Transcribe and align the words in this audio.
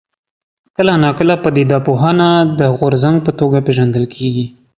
کله 0.75 0.93
ناکله 1.03 1.35
پدیده 1.43 1.77
پوهنه 1.87 2.29
د 2.59 2.61
غورځنګ 2.77 3.17
په 3.25 3.31
توګه 3.39 3.57
پېژندل 3.65 4.05
کېږي. 4.15 4.45